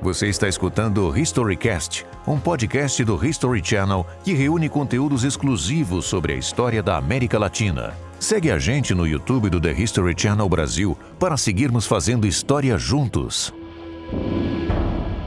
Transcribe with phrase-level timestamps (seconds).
[0.00, 6.34] Você está escutando o Historycast, um podcast do History Channel que reúne conteúdos exclusivos sobre
[6.34, 7.94] a história da América Latina.
[8.20, 13.54] Segue a gente no YouTube do The History Channel Brasil para seguirmos fazendo história juntos.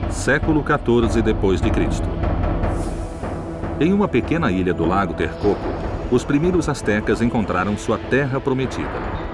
[0.10, 2.08] Século XIV depois de Cristo.
[3.80, 5.60] Em uma pequena ilha do Lago Texcoco,
[6.12, 9.29] os primeiros astecas encontraram sua terra prometida.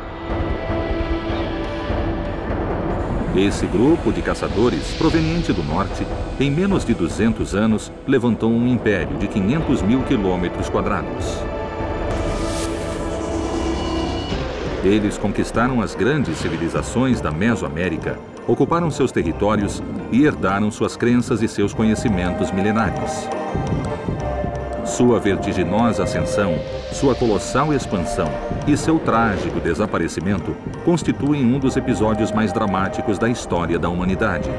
[3.38, 6.08] Esse grupo de caçadores, proveniente do norte,
[6.40, 11.44] em menos de 200 anos, levantou um império de 500 mil quilômetros quadrados.
[14.86, 19.84] Eles conquistaram as grandes civilizações da Mesoamérica, ocuparam seus territórios
[20.14, 23.28] e herdaram suas crenças e seus conhecimentos milenários.
[24.86, 26.54] Sua vertiginosa ascensão,
[26.94, 28.30] sua colossal expansão
[28.68, 34.50] e seu trágico desaparecimento constituem um dos episódios mais dramáticos da história da humanidade.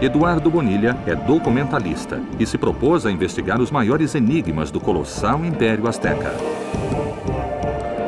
[0.00, 5.88] Eduardo Bonilha é documentalista e se propôs a investigar os maiores enigmas do colossal Império
[5.88, 6.32] Azteca.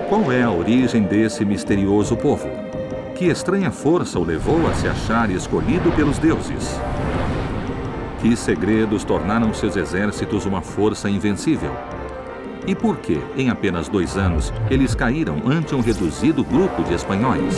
[0.09, 2.49] Qual é a origem desse misterioso povo?
[3.17, 6.79] Que estranha força o levou a se achar escolhido pelos deuses?
[8.27, 11.71] Que segredos tornaram seus exércitos uma força invencível?
[12.67, 17.55] E por que, em apenas dois anos, eles caíram ante um reduzido grupo de espanhóis?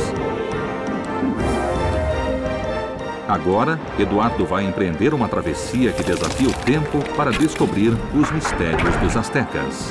[3.27, 9.16] Agora, Eduardo vai empreender uma travessia que desafia o tempo para descobrir os mistérios dos
[9.16, 9.91] astecas.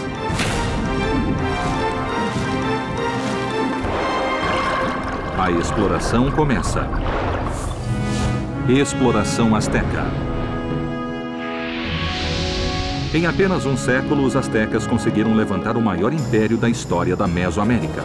[5.39, 6.87] A exploração começa.
[8.69, 10.26] Exploração Azteca.
[13.13, 18.03] Em apenas um século, os astecas conseguiram levantar o maior império da história da Mesoamérica.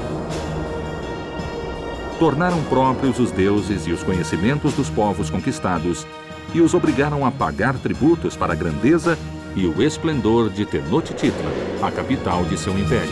[2.20, 6.06] Tornaram próprios os deuses e os conhecimentos dos povos conquistados
[6.54, 9.18] e os obrigaram a pagar tributos para a grandeza
[9.56, 11.50] e o esplendor de Tenochtitlan,
[11.82, 13.10] a capital de seu império.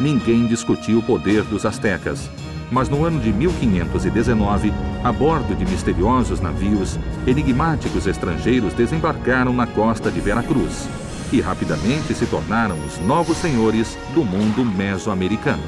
[0.00, 2.30] Ninguém discutiu o poder dos astecas,
[2.70, 4.72] mas no ano de 1519,
[5.04, 10.88] a bordo de misteriosos navios, enigmáticos estrangeiros desembarcaram na costa de Veracruz
[11.32, 15.62] e rapidamente se tornaram os novos senhores do mundo mesoamericano.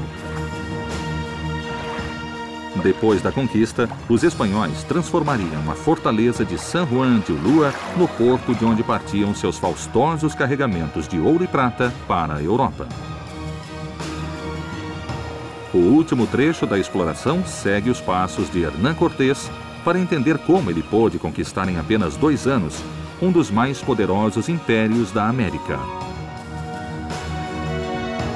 [2.83, 8.55] Depois da conquista, os espanhóis transformariam a fortaleza de San Juan de Ulua no porto
[8.55, 12.87] de onde partiam seus faustosos carregamentos de ouro e prata para a Europa.
[15.75, 19.51] O último trecho da exploração segue os passos de Hernán Cortés
[19.85, 22.81] para entender como ele pôde conquistar em apenas dois anos
[23.21, 25.81] um dos mais poderosos impérios da América.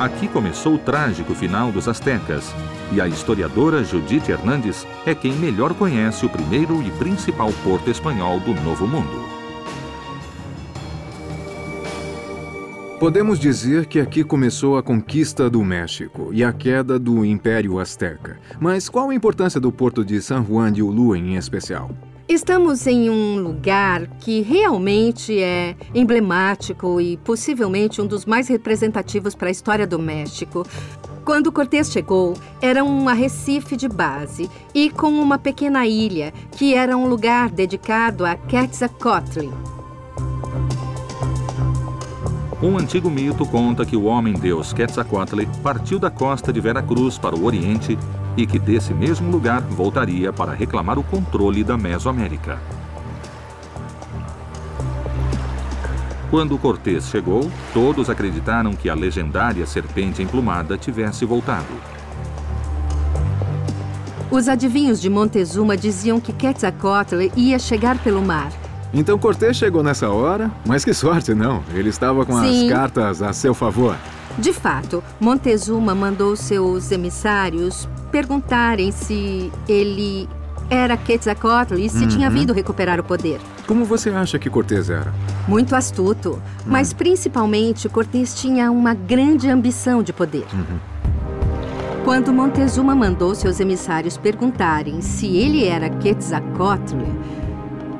[0.01, 2.53] Aqui começou o trágico final dos Aztecas,
[2.91, 8.41] e a historiadora Judith Hernandes é quem melhor conhece o primeiro e principal porto espanhol
[8.41, 9.38] do Novo Mundo.
[12.99, 18.41] Podemos dizer que aqui começou a conquista do México e a queda do Império Azteca.
[18.59, 21.93] Mas qual a importância do porto de San Juan de Ulúa em especial?
[22.29, 29.47] Estamos em um lugar que realmente é emblemático e possivelmente um dos mais representativos para
[29.47, 30.67] a história do México.
[31.25, 36.97] Quando Cortés chegou, era um arrecife de base e com uma pequena ilha, que era
[36.97, 39.78] um lugar dedicado a Quetzalcoatl,
[42.61, 47.45] um antigo mito conta que o homem-deus Quetzalcoatl partiu da costa de Veracruz para o
[47.45, 47.97] Oriente
[48.37, 52.59] e que desse mesmo lugar voltaria para reclamar o controle da Mesoamérica.
[56.31, 61.73] Quando Cortés chegou, todos acreditaram que a legendária serpente emplumada tivesse voltado.
[64.31, 68.51] Os adivinhos de Montezuma diziam que Quetzalcoatl ia chegar pelo mar
[68.93, 71.63] então Cortês chegou nessa hora, mas que sorte, não?
[71.75, 72.67] Ele estava com Sim.
[72.67, 73.97] as cartas a seu favor.
[74.39, 80.29] De fato, Montezuma mandou seus emissários perguntarem se ele
[80.71, 82.09] era Quetzalcoatl e se uhum.
[82.09, 83.41] tinha vindo recuperar o poder.
[83.67, 85.13] Como você acha que Cortés era?
[85.47, 86.41] Muito astuto, uhum.
[86.67, 90.47] mas principalmente Cortés tinha uma grande ambição de poder.
[90.53, 90.79] Uhum.
[92.05, 96.97] Quando Montezuma mandou seus emissários perguntarem se ele era Quetzalcoatl,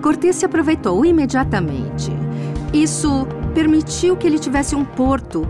[0.03, 2.13] Cortés se aproveitou imediatamente.
[2.73, 5.47] Isso permitiu que ele tivesse um porto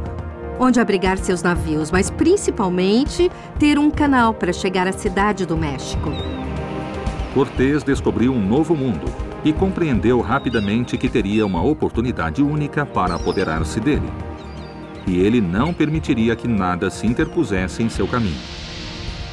[0.59, 6.11] onde abrigar seus navios, mas principalmente ter um canal para chegar à cidade do México.
[7.33, 9.07] Cortés descobriu um novo mundo
[9.45, 14.11] e compreendeu rapidamente que teria uma oportunidade única para apoderar-se dele.
[15.07, 18.41] E ele não permitiria que nada se interpusesse em seu caminho.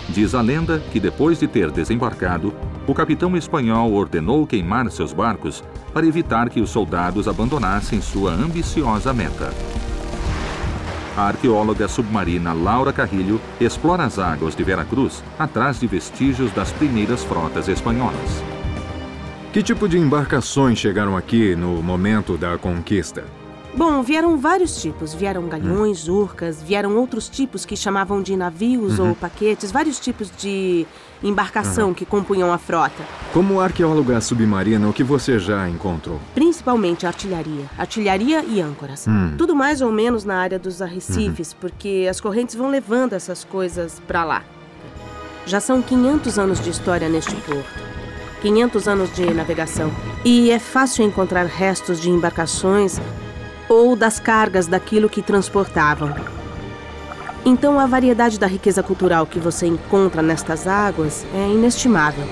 [0.10, 2.54] Diz a lenda que depois de ter desembarcado,
[2.88, 9.14] o capitão espanhol ordenou queimar seus barcos para evitar que os soldados abandonassem sua ambiciosa
[9.14, 9.52] meta.
[11.18, 17.24] A arqueóloga submarina Laura Carrilho explora as águas de Veracruz atrás de vestígios das primeiras
[17.24, 18.44] frotas espanholas.
[19.54, 23.24] Que tipo de embarcações chegaram aqui no momento da conquista?
[23.74, 25.14] Bom, vieram vários tipos.
[25.14, 29.10] Vieram galhões, urcas, vieram outros tipos que chamavam de navios uhum.
[29.10, 30.88] ou paquetes, vários tipos de
[31.28, 31.94] embarcação uhum.
[31.94, 33.04] que compunham a frota.
[33.34, 36.20] Como arqueóloga submarina, o que você já encontrou?
[36.34, 37.66] Principalmente artilharia.
[37.78, 39.08] Artilharia e âncoras.
[39.08, 39.34] Hum.
[39.38, 41.58] Tudo mais ou menos na área dos arrecifes, uhum.
[41.60, 44.44] porque as correntes vão levando essas coisas para lá.
[45.46, 47.96] Já são 500 anos de história neste porto.
[48.42, 49.92] 500 anos de navegação.
[50.24, 53.00] E é fácil encontrar restos de embarcações
[53.68, 56.35] ou das cargas daquilo que transportavam.
[57.48, 62.26] Então, a variedade da riqueza cultural que você encontra nestas águas é inestimável.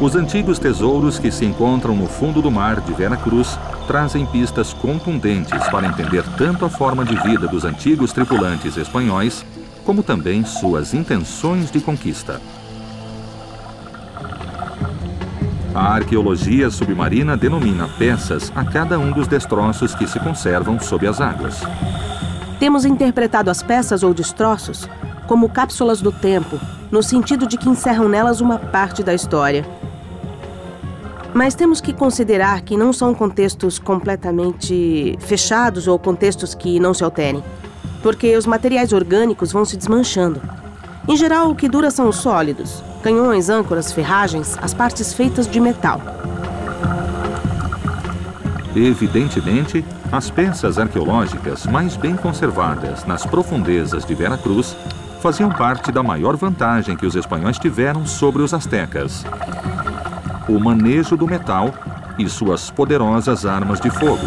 [0.00, 5.68] Os antigos tesouros que se encontram no fundo do mar de Veracruz trazem pistas contundentes
[5.68, 9.44] para entender tanto a forma de vida dos antigos tripulantes espanhóis,
[9.84, 12.40] como também suas intenções de conquista.
[15.76, 21.20] A arqueologia submarina denomina peças a cada um dos destroços que se conservam sob as
[21.20, 21.60] águas.
[22.58, 24.88] Temos interpretado as peças ou destroços
[25.26, 26.58] como cápsulas do tempo,
[26.90, 29.66] no sentido de que encerram nelas uma parte da história.
[31.34, 37.04] Mas temos que considerar que não são contextos completamente fechados ou contextos que não se
[37.04, 37.44] alterem,
[38.02, 40.40] porque os materiais orgânicos vão se desmanchando.
[41.06, 45.60] Em geral, o que dura são os sólidos, canhões, âncoras, ferragens, as partes feitas de
[45.60, 46.00] metal.
[48.74, 54.76] Evidentemente, as peças arqueológicas mais bem conservadas nas profundezas de Veracruz
[55.20, 59.24] faziam parte da maior vantagem que os espanhóis tiveram sobre os astecas:
[60.48, 61.72] o manejo do metal
[62.18, 64.26] e suas poderosas armas de fogo,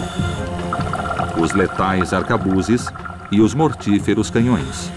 [1.40, 2.88] os letais arcabuzes
[3.32, 4.92] e os mortíferos canhões.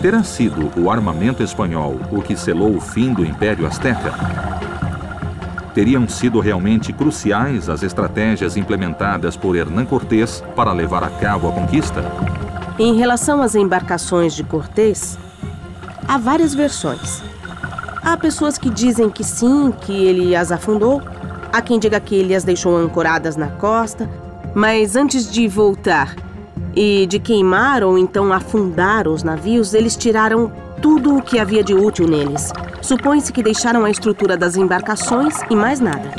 [0.00, 4.14] Terá sido o armamento espanhol o que selou o fim do Império Azteca?
[5.74, 11.52] Teriam sido realmente cruciais as estratégias implementadas por Hernán Cortés para levar a cabo a
[11.52, 12.02] conquista?
[12.78, 15.18] Em relação às embarcações de Cortés,
[16.08, 17.22] há várias versões.
[18.02, 21.02] Há pessoas que dizem que sim, que ele as afundou.
[21.52, 24.08] Há quem diga que ele as deixou ancoradas na costa.
[24.54, 26.16] Mas antes de voltar
[26.74, 31.74] e de queimar ou então afundar os navios, eles tiraram tudo o que havia de
[31.74, 32.52] útil neles.
[32.80, 36.10] Supõe-se que deixaram a estrutura das embarcações e mais nada.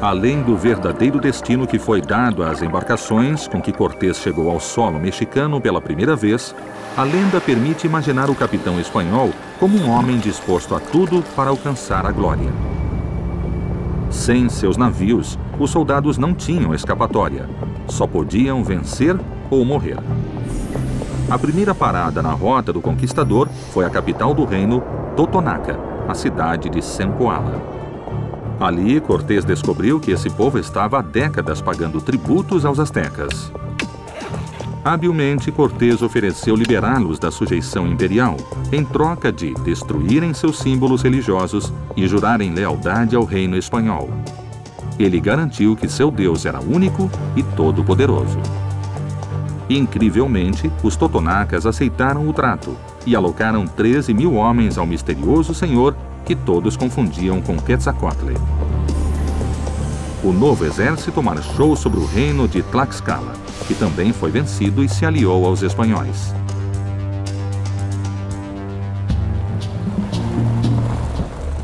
[0.00, 5.00] Além do verdadeiro destino que foi dado às embarcações com que Cortés chegou ao solo
[5.00, 6.54] mexicano pela primeira vez,
[6.96, 12.06] a lenda permite imaginar o capitão espanhol como um homem disposto a tudo para alcançar
[12.06, 12.52] a glória.
[14.16, 17.48] Sem seus navios, os soldados não tinham escapatória.
[17.86, 19.14] Só podiam vencer
[19.50, 19.98] ou morrer.
[21.30, 24.82] A primeira parada na rota do conquistador foi a capital do reino,
[25.14, 25.78] Totonaca,
[26.08, 27.60] a cidade de Sempoala.
[28.58, 33.52] Ali, Cortés descobriu que esse povo estava há décadas pagando tributos aos astecas.
[34.86, 38.36] Habilmente, Cortés ofereceu liberá-los da sujeição imperial,
[38.70, 44.08] em troca de destruírem seus símbolos religiosos e jurarem lealdade ao reino espanhol.
[44.96, 48.38] Ele garantiu que seu Deus era único e todo-poderoso.
[49.68, 56.36] Incrivelmente, os totonacas aceitaram o trato e alocaram 13 mil homens ao misterioso senhor que
[56.36, 58.34] todos confundiam com Quetzalcoatl.
[60.26, 65.04] O novo exército marchou sobre o reino de Tlaxcala que também foi vencido e se
[65.04, 66.34] aliou aos espanhóis.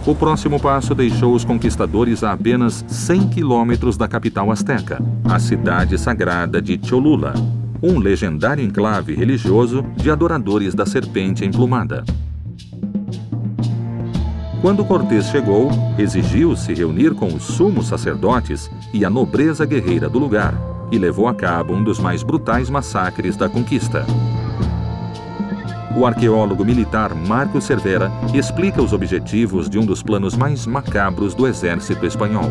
[0.07, 5.99] O próximo passo deixou os conquistadores a apenas 100 quilômetros da capital azteca, a cidade
[5.99, 7.35] sagrada de Cholula,
[7.83, 12.04] um legendário enclave religioso de adoradores da serpente emplumada.
[14.62, 20.21] Quando Cortés chegou, exigiu se reunir com os sumos sacerdotes e a nobreza guerreira do
[20.21, 20.54] lugar
[20.88, 24.07] e levou a cabo um dos mais brutais massacres da conquista.
[25.97, 31.49] O arqueólogo militar Marco Cervera explica os objetivos de um dos planos mais macabros do
[31.49, 32.49] exército espanhol.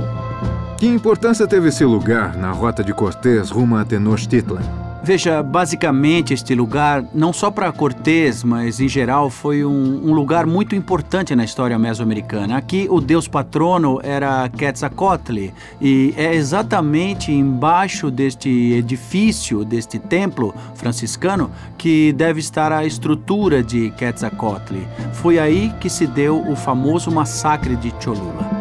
[0.77, 4.90] Que importância teve esse lugar na rota de Cortés rumo a Tenochtitlan?
[5.03, 10.46] Veja, basicamente este lugar, não só para Cortés, mas em geral, foi um, um, lugar
[10.46, 12.55] muito importante na história mesoamericana.
[12.55, 15.50] Aqui o deus patrono era Quetzalcoatl
[15.81, 23.89] e é exatamente embaixo deste edifício, deste templo franciscano, que deve estar a estrutura de
[23.91, 24.75] Quetzalcoatl.
[25.13, 28.60] Foi aí que se deu o famoso massacre de Cholula.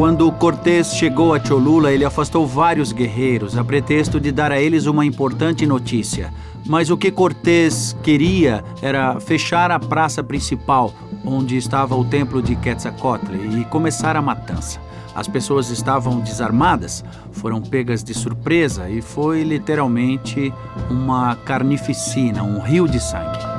[0.00, 4.86] Quando Cortés chegou a Cholula, ele afastou vários guerreiros, a pretexto de dar a eles
[4.86, 6.32] uma importante notícia.
[6.64, 10.90] Mas o que Cortés queria era fechar a praça principal,
[11.22, 14.80] onde estava o templo de Quetzalcoatl, e começar a matança.
[15.14, 20.50] As pessoas estavam desarmadas, foram pegas de surpresa e foi literalmente
[20.88, 23.49] uma carnificina, um rio de sangue.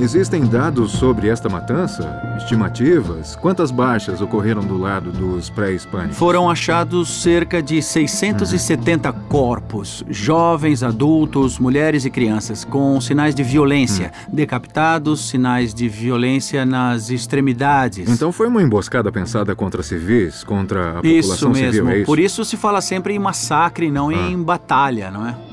[0.00, 2.22] Existem dados sobre esta matança?
[2.38, 3.36] Estimativas?
[3.36, 6.16] Quantas baixas ocorreram do lado dos pré-hispânicos?
[6.16, 9.20] Foram achados cerca de 670 uhum.
[9.28, 14.34] corpos, jovens, adultos, mulheres e crianças, com sinais de violência, uhum.
[14.36, 18.08] decapitados, sinais de violência nas extremidades.
[18.08, 21.72] Então foi uma emboscada pensada contra civis, contra a isso população mesmo.
[21.72, 22.06] civil, é isso?
[22.06, 24.14] Por isso se fala sempre em massacre, não ah.
[24.14, 25.49] em batalha, não é?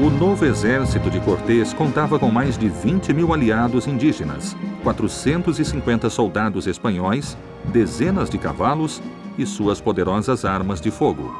[0.00, 6.66] O novo exército de Cortés contava com mais de 20 mil aliados indígenas, 450 soldados
[6.66, 9.02] espanhóis, dezenas de cavalos
[9.36, 11.30] e suas poderosas armas de fogo.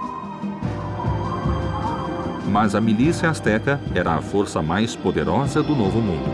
[2.52, 6.30] Mas a milícia asteca era a força mais poderosa do Novo Mundo.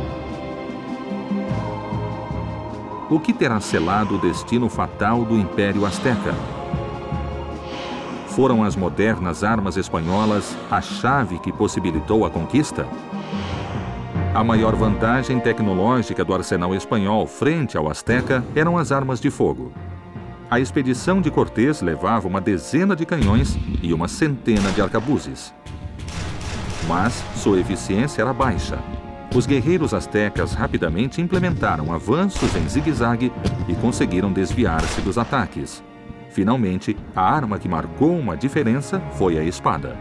[3.09, 6.35] O que terá selado o destino fatal do Império Azteca?
[8.37, 12.87] Foram as modernas armas espanholas a chave que possibilitou a conquista?
[14.35, 19.73] A maior vantagem tecnológica do arsenal espanhol frente ao Azteca eram as armas de fogo.
[20.51, 25.55] A expedição de Cortés levava uma dezena de canhões e uma centena de arcabuzes.
[26.87, 28.79] Mas sua eficiência era baixa.
[29.35, 33.33] Os guerreiros astecas rapidamente implementaram avanços em zigue-zague
[33.67, 35.83] e conseguiram desviar-se dos ataques.
[36.37, 39.97] Finalmente, a arma que marcou uma diferença foi a espada.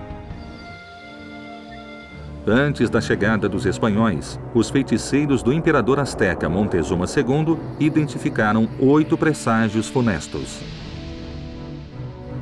[2.46, 9.88] Antes da chegada dos espanhóis, os feiticeiros do imperador azteca Montezuma II identificaram oito presságios
[9.88, 10.60] funestos.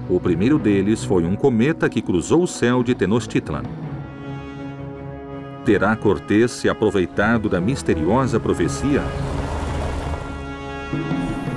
[0.09, 3.61] O primeiro deles foi um cometa que cruzou o céu de Tenochtitlan.
[5.63, 9.03] Terá Cortés se aproveitado da misteriosa profecia?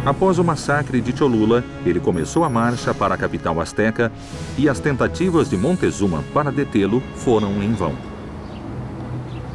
[0.07, 4.13] Após o massacre de Cholula, ele começou a marcha para a capital azteca
[4.57, 7.93] e as tentativas de Montezuma para detê-lo foram em vão.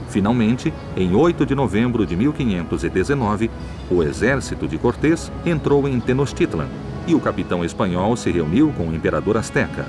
[0.09, 3.49] Finalmente, em 8 de novembro de 1519,
[3.89, 6.67] o exército de Cortés entrou em Tenochtitlan
[7.07, 9.85] e o capitão espanhol se reuniu com o imperador azteca.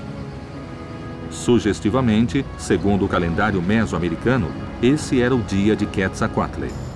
[1.29, 4.47] Sugestivamente, segundo o calendário mesoamericano,
[4.81, 6.92] esse era o dia de Quetzalcoatl.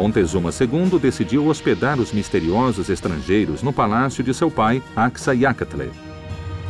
[0.00, 5.90] Montezuma II decidiu hospedar os misteriosos estrangeiros no palácio de seu pai, Axayacatl.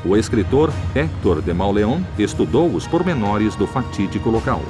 [0.04, 4.60] O escritor Héctor de Mauleon estudou os pormenores do fatídico local.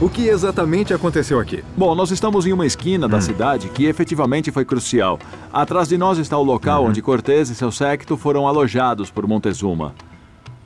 [0.00, 1.62] O que exatamente aconteceu aqui?
[1.76, 3.20] Bom, nós estamos em uma esquina da hum.
[3.20, 5.16] cidade que efetivamente foi crucial.
[5.52, 6.88] Atrás de nós está o local uhum.
[6.88, 9.94] onde Cortés e seu séquito foram alojados por Montezuma.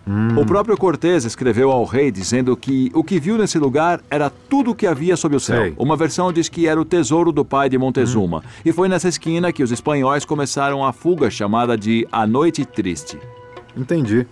[0.09, 0.39] Hum.
[0.39, 4.71] O próprio Cortés escreveu ao rei dizendo que o que viu nesse lugar era tudo
[4.71, 5.63] o que havia sob o céu.
[5.63, 5.75] Sei.
[5.77, 8.39] Uma versão diz que era o tesouro do pai de Montezuma.
[8.39, 8.61] Hum.
[8.65, 13.19] E foi nessa esquina que os espanhóis começaram a fuga chamada de A Noite Triste.
[13.77, 14.27] Entendi.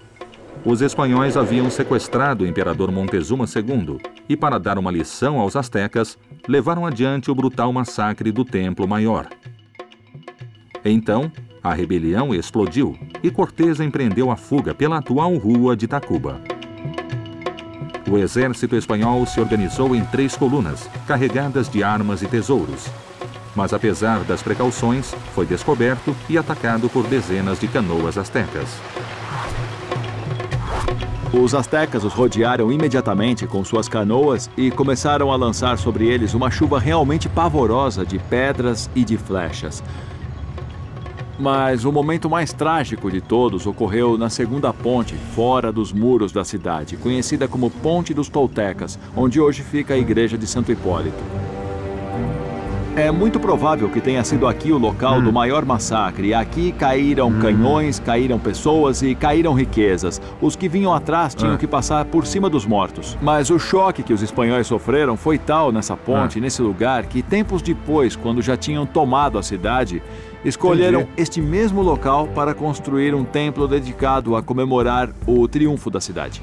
[0.65, 6.17] Os espanhóis haviam sequestrado o imperador Montezuma II e, para dar uma lição aos astecas,
[6.49, 9.29] levaram adiante o brutal massacre do Templo Maior.
[10.85, 11.31] Então,
[11.65, 16.39] a rebelião explodiu e Cortés empreendeu a fuga pela atual rua de Tacuba.
[18.07, 22.87] O exército espanhol se organizou em três colunas, carregadas de armas e tesouros.
[23.57, 28.69] Mas apesar das precauções, foi descoberto e atacado por dezenas de canoas astecas.
[31.33, 36.51] Os astecas os rodearam imediatamente com suas canoas e começaram a lançar sobre eles uma
[36.51, 39.83] chuva realmente pavorosa de pedras e de flechas.
[41.39, 46.45] Mas o momento mais trágico de todos ocorreu na segunda ponte, fora dos muros da
[46.45, 51.23] cidade, conhecida como Ponte dos Toltecas, onde hoje fica a igreja de Santo Hipólito.
[52.97, 56.33] É muito provável que tenha sido aqui o local do maior massacre.
[56.33, 60.23] Aqui caíram canhões, caíram pessoas e caíram riquezas.
[60.41, 61.59] Os que vinham atrás tinham Ah.
[61.59, 63.19] que passar por cima dos mortos.
[63.21, 66.43] Mas o choque que os espanhóis sofreram foi tal nessa ponte, Ah.
[66.43, 70.01] nesse lugar, que tempos depois, quando já tinham tomado a cidade,
[70.45, 71.21] escolheram Entendi.
[71.21, 76.41] este mesmo local para construir um templo dedicado a comemorar o triunfo da cidade.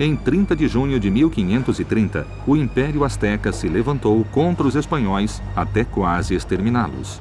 [0.00, 5.82] Em 30 de junho de 1530, o Império Azteca se levantou contra os espanhóis até
[5.82, 7.20] quase exterminá-los.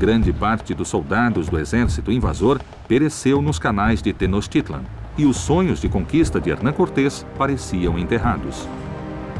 [0.00, 4.82] Grande parte dos soldados do exército invasor pereceu nos canais de Tenochtitlan,
[5.16, 8.66] e os sonhos de conquista de Hernán Cortés pareciam enterrados.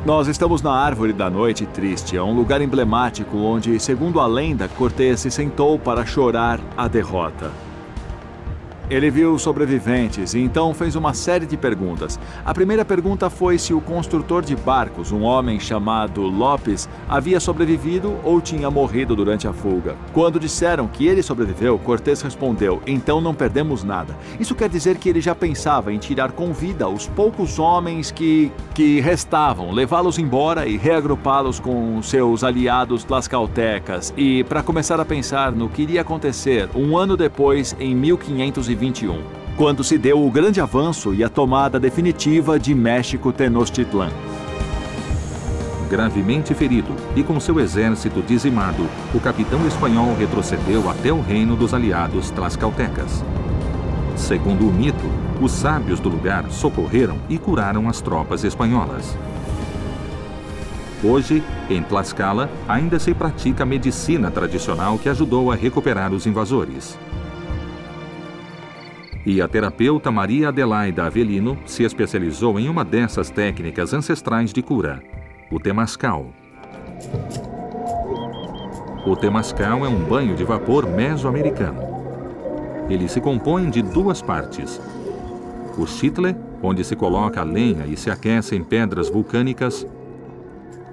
[0.07, 4.69] Nós estamos na Árvore da Noite Triste, é um lugar emblemático onde, segundo a lenda,
[4.69, 7.51] Cortés se sentou para chorar a derrota.
[8.91, 12.19] Ele viu sobreviventes e então fez uma série de perguntas.
[12.45, 18.17] A primeira pergunta foi se o construtor de barcos, um homem chamado Lopes, havia sobrevivido
[18.23, 19.97] ou tinha morrido durante a fuga.
[20.13, 24.17] Quando disseram que ele sobreviveu, Cortés respondeu: Então não perdemos nada.
[24.39, 28.53] Isso quer dizer que ele já pensava em tirar com vida os poucos homens que,
[28.75, 35.53] que restavam, levá-los embora e reagrupá-los com seus aliados tlascaltecas e para começar a pensar
[35.53, 37.95] no que iria acontecer um ano depois, em
[38.75, 39.23] 1521,
[39.57, 44.11] quando se deu o grande avanço e a tomada definitiva de México Tenochtitlan.
[45.89, 51.75] Gravemente ferido e com seu exército dizimado, o capitão espanhol retrocedeu até o reino dos
[51.75, 53.23] aliados tlascaltecas.
[54.17, 55.05] Segundo o mito,
[55.41, 59.17] os sábios do lugar socorreram e curaram as tropas espanholas.
[61.05, 66.97] Hoje, em Tlaxcala, ainda se pratica a medicina tradicional que ajudou a recuperar os invasores.
[69.25, 75.01] E a terapeuta Maria Adelaida Avelino se especializou em uma dessas técnicas ancestrais de cura,
[75.51, 76.33] o temascal.
[79.07, 81.81] O temascal é um banho de vapor mesoamericano.
[82.89, 84.81] Ele se compõe de duas partes.
[85.79, 89.87] O chitle, onde se coloca a lenha e se aquece em pedras vulcânicas,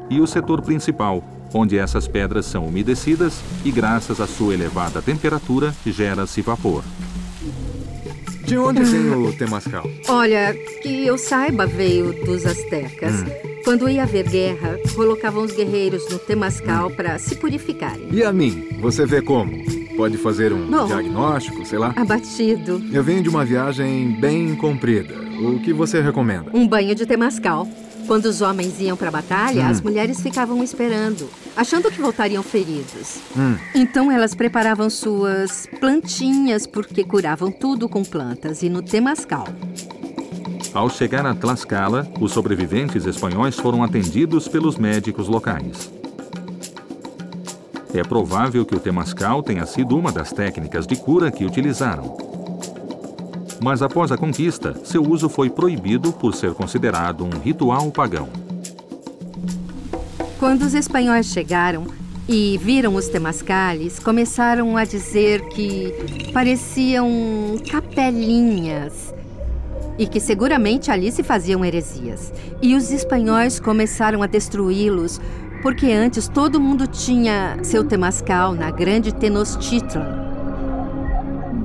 [0.08, 5.74] e o setor principal, onde essas pedras são umedecidas e, graças à sua elevada temperatura,
[5.86, 6.84] gera-se vapor.
[8.50, 9.88] De onde vem o temascal?
[10.08, 13.14] Olha, que eu saiba, veio dos astecas.
[13.64, 18.08] Quando ia haver guerra, colocavam os guerreiros no temascal para se purificarem.
[18.12, 18.68] E a mim?
[18.80, 19.52] Você vê como?
[19.96, 20.88] Pode fazer um Bom.
[20.88, 21.94] diagnóstico, sei lá?
[21.96, 22.82] Abatido.
[22.92, 25.14] Eu venho de uma viagem bem comprida.
[25.40, 26.50] O que você recomenda?
[26.52, 27.68] Um banho de temascal.
[28.10, 33.20] Quando os homens iam para a batalha, as mulheres ficavam esperando, achando que voltariam feridos.
[33.38, 33.56] Hum.
[33.76, 39.48] Então elas preparavam suas plantinhas, porque curavam tudo com plantas e no temascal.
[40.74, 45.92] Ao chegar a Tlaxcala, os sobreviventes espanhóis foram atendidos pelos médicos locais.
[47.94, 52.29] É provável que o temascal tenha sido uma das técnicas de cura que utilizaram.
[53.62, 58.30] Mas após a conquista, seu uso foi proibido por ser considerado um ritual pagão.
[60.40, 61.86] Quando os espanhóis chegaram
[62.28, 65.94] e viram os temascales, começaram a dizer que
[66.32, 67.10] pareciam
[67.70, 69.14] capelinhas
[69.98, 72.32] e que seguramente ali se faziam heresias.
[72.62, 75.20] E os espanhóis começaram a destruí-los
[75.62, 80.19] porque antes todo mundo tinha seu temascal na grande Tenochtitlan.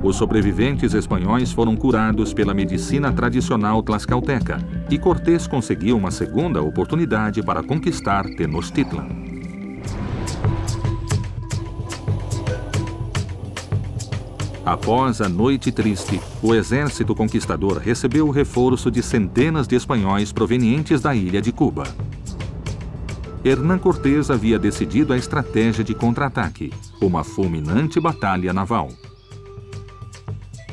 [0.05, 7.41] Os sobreviventes espanhóis foram curados pela medicina tradicional tlaxcalteca e Cortés conseguiu uma segunda oportunidade
[7.41, 9.07] para conquistar Tenochtitlan.
[14.63, 21.01] Após a Noite Triste, o exército conquistador recebeu o reforço de centenas de espanhóis provenientes
[21.01, 21.83] da ilha de Cuba.
[23.43, 28.89] Hernán Cortés havia decidido a estratégia de contra-ataque, uma fulminante batalha naval.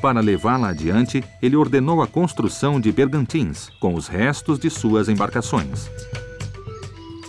[0.02, 5.88] Para levá-la adiante, ele ordenou a construção de bergantins com os restos de suas embarcações.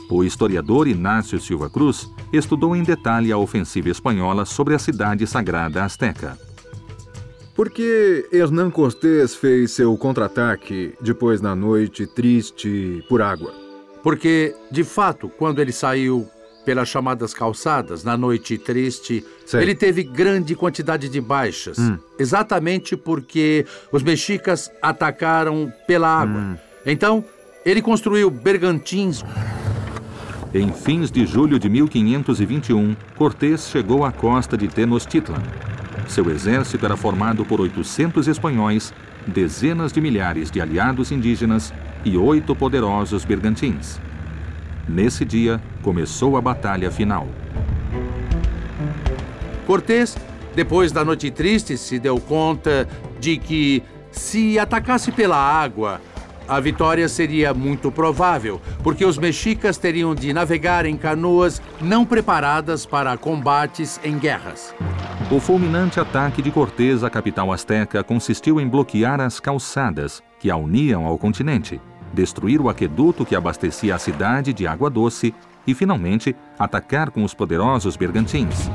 [0.09, 5.83] O historiador Inácio Silva Cruz estudou em detalhe a ofensiva espanhola sobre a cidade sagrada
[5.83, 6.35] azteca.
[7.55, 13.53] Por que Hernán Cortés fez seu contra-ataque depois na noite triste por água?
[14.01, 16.27] Porque, de fato, quando ele saiu
[16.65, 19.61] pelas chamadas calçadas, na noite triste, Sei.
[19.61, 21.77] ele teve grande quantidade de baixas.
[22.17, 26.59] Exatamente porque os mexicas atacaram pela água.
[26.85, 27.23] Então,
[27.65, 29.23] ele construiu bergantins
[30.53, 35.41] Em fins de julho de 1521, Cortés chegou à costa de Tenochtitlan.
[36.07, 38.93] Seu exército era formado por 800 espanhóis,
[39.25, 41.73] dezenas de milhares de aliados indígenas
[42.05, 43.99] e oito poderosos bergantins.
[44.87, 47.27] Nesse dia, começou a batalha final.
[49.65, 50.17] Cortés,
[50.55, 52.87] depois da noite triste, se deu conta
[53.19, 56.01] de que, se atacasse pela água,
[56.47, 62.85] a vitória seria muito provável, porque os mexicas teriam de navegar em canoas não preparadas
[62.85, 64.75] para combates em guerras.
[65.31, 70.57] O fulminante ataque de Cortés à capital asteca consistiu em bloquear as calçadas que a
[70.57, 71.79] uniam ao continente,
[72.13, 75.33] destruir o aqueduto que abastecia a cidade de água doce
[75.65, 78.69] e, finalmente, atacar com os poderosos bergantins.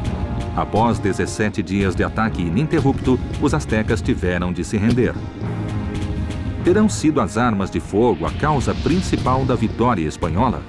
[0.57, 5.15] Após 17 dias de ataque ininterrupto, os astecas tiveram de se render
[6.69, 10.63] terão sido as armas de fogo a causa principal da vitória espanhola?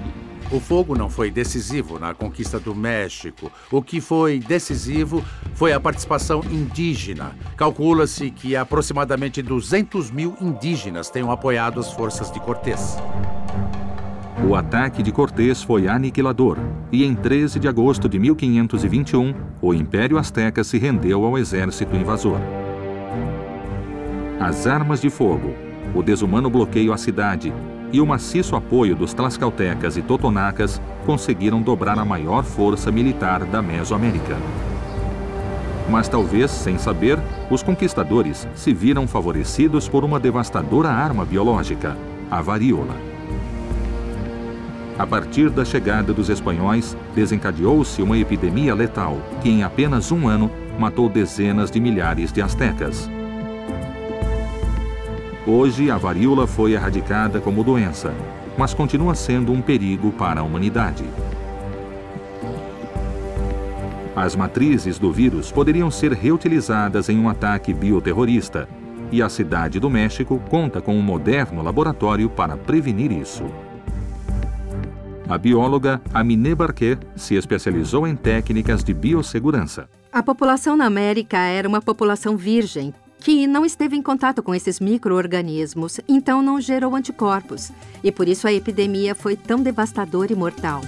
[0.51, 3.51] O fogo não foi decisivo na conquista do México.
[3.71, 7.35] O que foi decisivo foi a participação indígena.
[7.55, 12.97] Calcula-se que aproximadamente 200 mil indígenas tenham apoiado as forças de Cortés.
[14.47, 16.57] O ataque de Cortés foi aniquilador
[16.91, 22.39] e, em 13 de agosto de 1521, o Império Azteca se rendeu ao exército invasor.
[24.39, 25.53] As armas de fogo,
[25.93, 27.53] o desumano bloqueio à cidade
[27.91, 33.61] e o maciço apoio dos Tlaxcaltecas e Totonacas conseguiram dobrar a maior força militar da
[33.61, 34.37] Mesoamérica.
[35.89, 37.17] Mas talvez, sem saber,
[37.49, 41.97] os conquistadores se viram favorecidos por uma devastadora arma biológica,
[42.29, 42.95] a varíola.
[44.99, 50.51] A partir da chegada dos espanhóis, desencadeou-se uma epidemia letal que, em apenas um ano,
[50.77, 53.09] matou dezenas de milhares de astecas.
[55.51, 58.13] Hoje, a varíola foi erradicada como doença,
[58.55, 61.03] mas continua sendo um perigo para a humanidade.
[64.15, 68.69] As matrizes do vírus poderiam ser reutilizadas em um ataque bioterrorista,
[69.11, 73.43] e a cidade do México conta com um moderno laboratório para prevenir isso.
[75.27, 79.89] A bióloga Aminé Barquet se especializou em técnicas de biossegurança.
[80.13, 84.79] A população na América era uma população virgem, que não esteve em contato com esses
[84.79, 87.71] micro-organismos, então não gerou anticorpos,
[88.03, 90.81] e por isso a epidemia foi tão devastadora e mortal.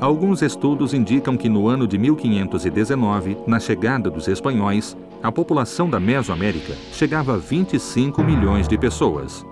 [0.00, 6.00] Alguns estudos indicam que no ano de 1519, na chegada dos espanhóis, a população da
[6.00, 9.46] Mesoamérica chegava a 25 milhões de pessoas.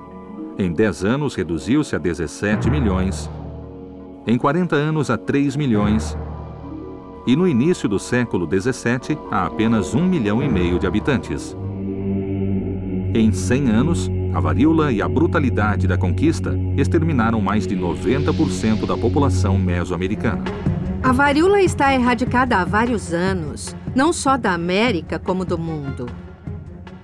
[0.58, 3.30] Em 10 anos reduziu-se a 17 milhões.
[4.26, 6.16] Em 40 anos a 3 milhões
[7.26, 11.56] e no início do século XVII há apenas um milhão e meio de habitantes.
[13.14, 18.96] Em 100 anos, a varíola e a brutalidade da conquista exterminaram mais de 90% da
[18.96, 20.44] população mesoamericana.
[21.02, 26.06] A varíola está erradicada há vários anos, não só da América como do mundo.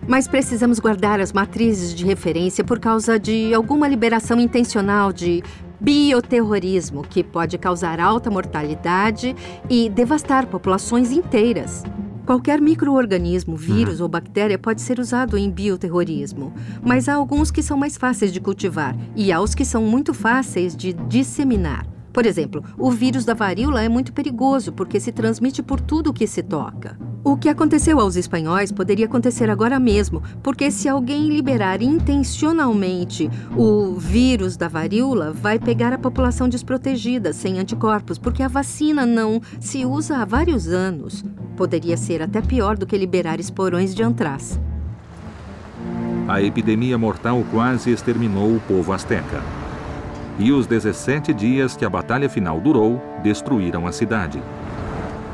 [0.07, 5.43] Mas precisamos guardar as matrizes de referência por causa de alguma liberação intencional de
[5.81, 9.35] bioterrorismo, que pode causar alta mortalidade
[9.69, 11.85] e devastar populações inteiras.
[12.27, 14.05] Qualquer microorganismo, vírus uhum.
[14.05, 18.41] ou bactéria pode ser usado em bioterrorismo, mas há alguns que são mais fáceis de
[18.41, 21.87] cultivar e há os que são muito fáceis de disseminar.
[22.13, 26.27] Por exemplo, o vírus da varíola é muito perigoso porque se transmite por tudo que
[26.27, 26.99] se toca.
[27.29, 33.97] O que aconteceu aos espanhóis poderia acontecer agora mesmo, porque se alguém liberar intencionalmente o
[33.97, 39.85] vírus da varíola, vai pegar a população desprotegida, sem anticorpos, porque a vacina não se
[39.85, 41.25] usa há vários anos.
[41.57, 44.61] Poderia ser até pior do que liberar esporões de antraz.
[46.29, 49.43] A epidemia mortal quase exterminou o povo asteca.
[50.39, 54.41] E os 17 dias que a batalha final durou destruíram a cidade.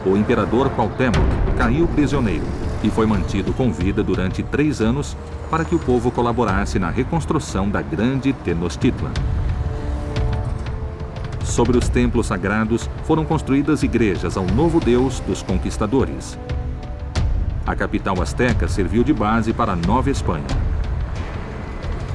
[0.04, 1.24] O imperador Cuauhtémoc
[1.56, 2.44] caiu prisioneiro
[2.82, 5.16] e foi mantido com vida durante três anos
[5.48, 9.12] para que o povo colaborasse na reconstrução da grande Tenochtitlan.
[11.44, 16.36] Sobre os templos sagrados foram construídas igrejas ao novo deus dos conquistadores.
[17.64, 20.46] A capital asteca serviu de base para a Nova Espanha.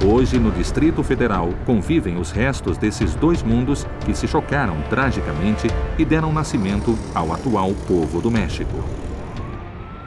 [0.06, 6.06] Hoje, no Distrito Federal, convivem os restos desses dois mundos que se chocaram tragicamente e
[6.06, 8.84] deram nascimento ao atual povo do México.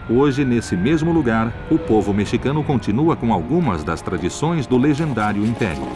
[0.08, 5.88] Hoje, nesse mesmo lugar, o povo mexicano continua com algumas das tradições do legendário império.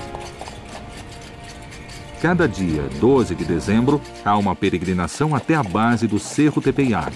[2.21, 7.15] Cada dia, 12 de dezembro, há uma peregrinação até a base do Cerro Tepeyac.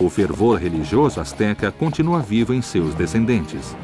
[0.00, 3.76] O fervor religioso asteca continua vivo em seus descendentes.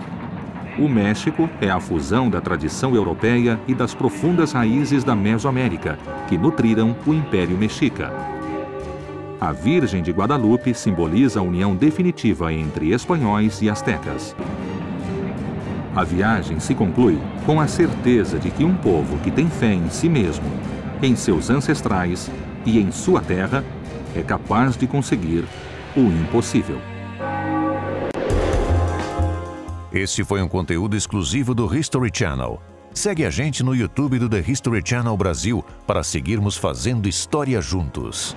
[0.79, 6.39] O México é a fusão da tradição europeia e das profundas raízes da Mesoamérica, que
[6.39, 8.13] nutriram o Império Mexica.
[9.41, 14.37] A Virgem de Guadalupe simboliza a união definitiva entre espanhóis e astecas.
[15.97, 19.91] A viagem se conclui com a certeza de que um povo que tem fé em
[19.91, 20.47] si mesmo,
[21.03, 22.31] em seus ancestrais
[22.65, 23.65] e em sua terra
[24.15, 25.45] é capaz de conseguir
[25.97, 26.79] o impossível.
[29.93, 32.61] Este foi um conteúdo exclusivo do History Channel.
[32.93, 38.37] Segue a gente no YouTube do The History Channel Brasil para seguirmos fazendo história juntos.